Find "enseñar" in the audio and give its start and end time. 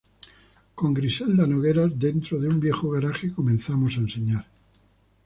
3.99-4.47